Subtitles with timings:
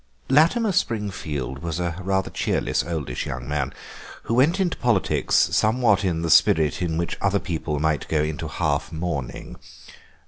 [0.29, 3.71] Latimer Springfield was a rather cheerless, oldish young man,
[4.23, 8.47] who went into politics somewhat in the spirit in which other people might go into
[8.47, 9.57] half mourning.